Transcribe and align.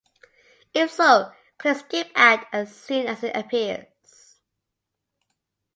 If 0.73 0.89
so, 0.93 1.31
click 1.59 1.77
"skip 1.77 2.11
ad" 2.15 2.47
as 2.51 2.75
soon 2.75 3.05
as 3.05 3.21
it 3.23 3.35
appears. 3.37 4.37